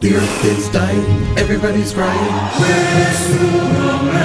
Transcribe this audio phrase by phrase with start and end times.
[0.00, 1.04] The earth is dying,
[1.36, 2.32] everybody's crying.
[2.58, 4.16] Where's Superman?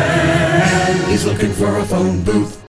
[1.12, 2.64] He's looking for a phone booth.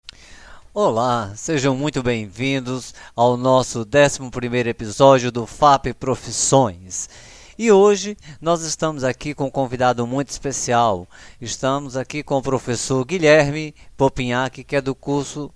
[0.74, 7.08] Olá, sejam muito bem-vindos ao nosso 11 episódio do FAP Profissões.
[7.56, 11.06] E hoje nós estamos aqui com um convidado muito especial.
[11.40, 15.52] Estamos aqui com o professor Guilherme Popinhac, que é do curso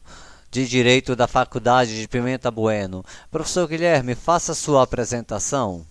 [0.53, 3.05] de Direito da Faculdade de Pimenta Bueno.
[3.29, 5.90] Professor Guilherme, faça sua apresentação.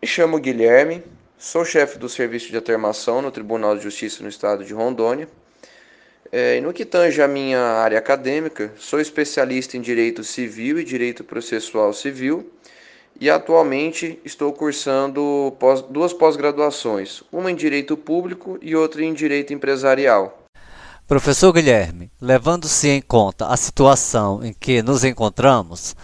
[0.00, 1.02] Me chamo Guilherme,
[1.36, 5.28] sou chefe do Serviço de Atermação no Tribunal de Justiça no Estado de Rondônia.
[6.30, 10.84] É, e no que tange a minha área acadêmica, sou especialista em Direito Civil e
[10.84, 12.48] Direito Processual Civil
[13.20, 19.52] e atualmente estou cursando pós, duas pós-graduações, uma em Direito Público e outra em Direito
[19.52, 20.44] Empresarial.
[21.08, 25.96] Professor Guilherme, levando-se em conta a situação em que nos encontramos,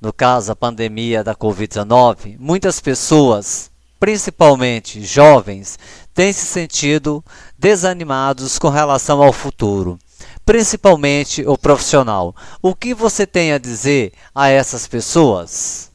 [0.00, 5.78] no caso a pandemia da Covid-19, muitas pessoas, principalmente jovens,
[6.14, 7.22] têm se sentido
[7.58, 9.98] desanimados com relação ao futuro,
[10.44, 12.34] principalmente o profissional.
[12.62, 15.90] O que você tem a dizer a essas pessoas?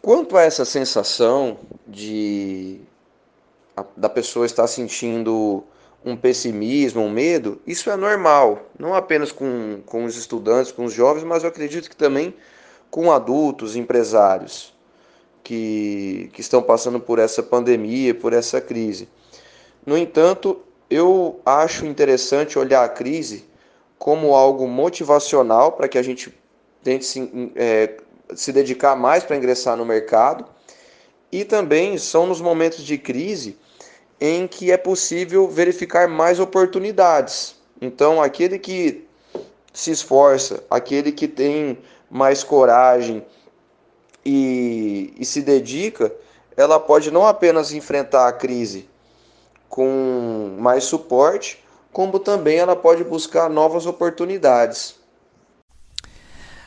[0.00, 2.80] Quanto a essa sensação de
[3.96, 5.64] da pessoa estar sentindo
[6.04, 10.92] um pessimismo, um medo, isso é normal, não apenas com, com os estudantes, com os
[10.92, 12.34] jovens, mas eu acredito que também
[12.90, 14.74] com adultos, empresários
[15.42, 19.08] que, que estão passando por essa pandemia, por essa crise.
[19.86, 23.44] No entanto, eu acho interessante olhar a crise
[23.98, 26.34] como algo motivacional para que a gente
[26.82, 27.96] tente se, é,
[28.34, 30.44] se dedicar mais para ingressar no mercado.
[31.30, 33.56] E também são nos momentos de crise
[34.20, 37.56] em que é possível verificar mais oportunidades.
[37.80, 39.06] Então, aquele que
[39.72, 41.78] se esforça, aquele que tem
[42.10, 43.24] mais coragem
[44.24, 46.12] e, e se dedica,
[46.56, 48.88] ela pode não apenas enfrentar a crise
[49.68, 54.96] com mais suporte, como também ela pode buscar novas oportunidades.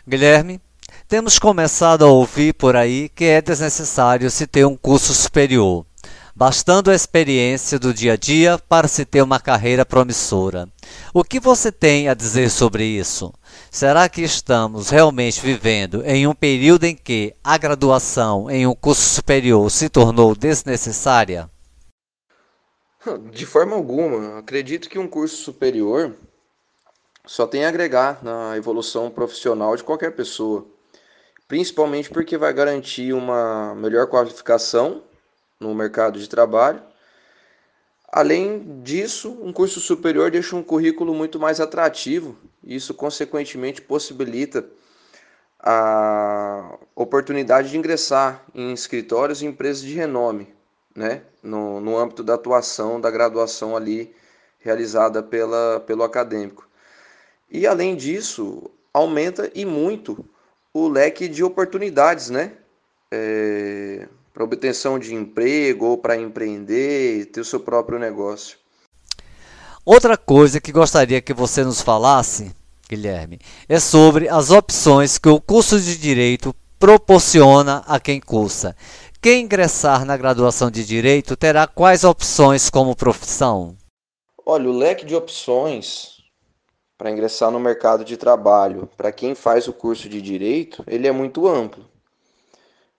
[0.08, 0.60] Guilherme,
[1.08, 5.86] temos começado a ouvir por aí que é desnecessário se ter um curso superior,
[6.36, 10.68] bastando a experiência do dia a dia para se ter uma carreira promissora.
[11.14, 13.34] O que você tem a dizer sobre isso?
[13.72, 19.02] Será que estamos realmente vivendo em um período em que a graduação em um curso
[19.02, 21.50] superior se tornou desnecessária?
[23.32, 24.40] De forma alguma.
[24.40, 26.16] Acredito que um curso superior
[27.26, 30.68] só tem a agregar na evolução profissional de qualquer pessoa
[31.48, 35.04] principalmente porque vai garantir uma melhor qualificação
[35.60, 36.82] no mercado de trabalho.
[38.16, 44.64] Além disso, um curso superior deixa um currículo muito mais atrativo, e isso consequentemente possibilita
[45.60, 50.54] a oportunidade de ingressar em escritórios e empresas de renome,
[50.96, 54.14] né, no, no âmbito da atuação da graduação ali
[54.60, 56.70] realizada pela, pelo acadêmico.
[57.50, 60.24] E além disso, aumenta e muito
[60.72, 62.54] o leque de oportunidades, né?
[63.10, 68.58] É, para obtenção de emprego ou para empreender, ter o seu próprio negócio.
[69.86, 72.52] Outra coisa que gostaria que você nos falasse,
[72.90, 73.40] Guilherme,
[73.70, 78.76] é sobre as opções que o curso de direito proporciona a quem cursa.
[79.22, 83.78] Quem ingressar na graduação de direito terá quais opções como profissão?
[84.46, 86.14] Olha, o leque de opções
[86.98, 91.12] para ingressar no mercado de trabalho, para quem faz o curso de direito, ele é
[91.12, 91.86] muito amplo.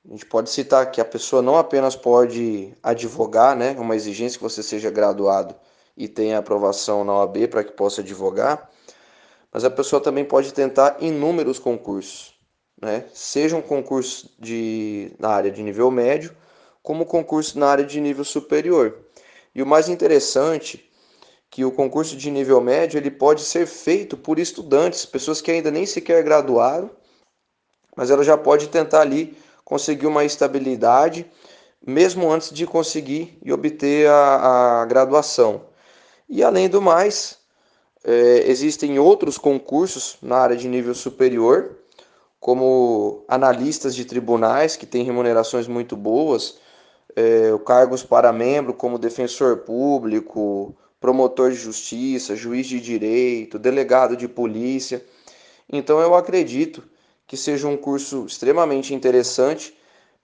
[0.06, 4.42] A gente pode citar que a pessoa não apenas pode advogar, né, uma exigência que
[4.42, 5.54] você seja graduado
[5.96, 8.70] e tenha aprovação na OAB para que possa advogar,
[9.50, 12.34] mas a pessoa também pode tentar inúmeros concursos,
[12.80, 13.04] né?
[13.14, 16.36] Seja um concurso de, na área de nível médio,
[16.82, 18.98] como concurso na área de nível superior.
[19.54, 20.90] E o mais interessante
[21.48, 25.70] que o concurso de nível médio ele pode ser feito por estudantes, pessoas que ainda
[25.70, 26.90] nem sequer graduaram,
[27.96, 31.26] mas ela já pode tentar ali conseguir uma estabilidade,
[31.84, 35.62] mesmo antes de conseguir e obter a, a graduação.
[36.28, 37.38] E além do mais,
[38.04, 41.78] é, existem outros concursos na área de nível superior,
[42.38, 46.58] como analistas de tribunais, que têm remunerações muito boas,
[47.16, 54.28] é, cargos para membro, como defensor público, promotor de justiça, juiz de direito, delegado de
[54.28, 55.04] polícia.
[55.70, 56.82] Então eu acredito
[57.26, 59.76] que seja um curso extremamente interessante,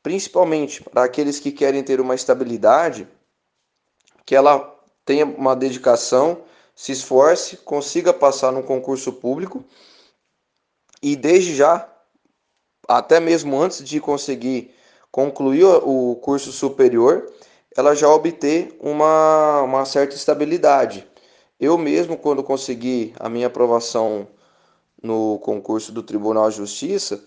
[0.03, 3.09] principalmente para aqueles que querem ter uma estabilidade,
[4.25, 6.43] que ela tenha uma dedicação,
[6.75, 9.65] se esforce, consiga passar no concurso público
[11.03, 11.89] e desde já,
[12.89, 14.75] até mesmo antes de conseguir
[15.11, 17.31] concluir o curso superior,
[17.77, 21.07] ela já obter uma, uma certa estabilidade.
[21.59, 24.29] Eu mesmo, quando consegui a minha aprovação
[25.03, 27.23] no concurso do Tribunal de Justiça,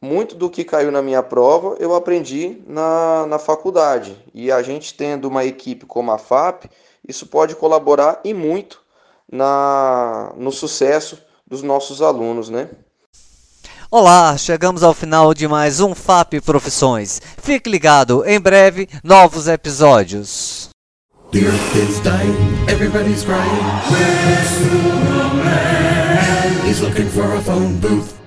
[0.00, 4.16] muito do que caiu na minha prova eu aprendi na, na faculdade.
[4.32, 6.64] E a gente tendo uma equipe como a FAP,
[7.06, 8.80] isso pode colaborar e muito
[9.30, 12.68] na, no sucesso dos nossos alunos, né?
[13.90, 17.20] Olá, chegamos ao final de mais um FAP Profissões.
[17.38, 20.70] Fique ligado, em breve, novos episódios.
[21.32, 23.64] The earth is dying, everybody's crying.
[23.90, 25.79] Where's Superman?
[26.70, 28.19] He's looking for a phone booth.